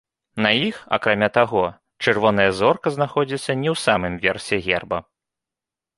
На 0.43 0.51
іх, 0.67 0.75
акрамя 0.97 1.29
таго, 1.35 1.61
чырвоная 2.05 2.47
зорка 2.61 2.87
знаходзіцца 2.97 3.43
не 3.61 3.69
ў 3.75 3.85
самым 3.85 4.13
версе 4.25 4.55
герба. 4.69 4.99